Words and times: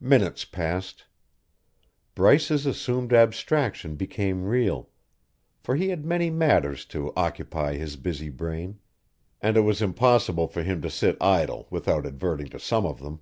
Minutes 0.00 0.44
passed. 0.46 1.04
Bryce's 2.16 2.66
assumed 2.66 3.12
abstraction 3.12 3.94
became 3.94 4.46
real, 4.46 4.88
for 5.60 5.76
he 5.76 5.90
had 5.90 6.04
many 6.04 6.28
matters 6.28 6.84
to 6.86 7.12
occupy 7.14 7.76
his 7.76 7.94
busy 7.94 8.30
brain, 8.30 8.80
and 9.40 9.56
it 9.56 9.60
was 9.60 9.80
impossible 9.80 10.48
for 10.48 10.64
him 10.64 10.82
to 10.82 10.90
sit 10.90 11.16
idle 11.20 11.68
without 11.70 12.04
adverting 12.04 12.48
to 12.48 12.58
some 12.58 12.84
of 12.84 12.98
them. 12.98 13.20